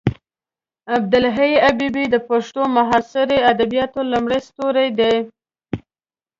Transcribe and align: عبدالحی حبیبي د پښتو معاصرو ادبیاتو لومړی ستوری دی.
عبدالحی 0.95 1.53
حبیبي 1.65 2.05
د 2.09 2.15
پښتو 2.29 2.61
معاصرو 2.75 3.37
ادبیاتو 3.51 3.99
لومړی 4.11 4.39
ستوری 4.47 4.89
دی. 4.99 5.15